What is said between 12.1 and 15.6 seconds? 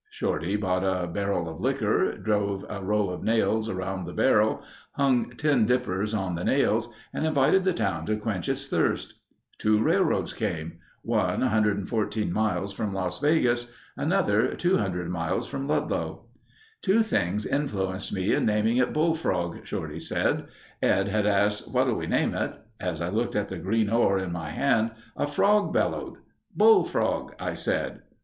miles from Las Vegas. Another, 200 miles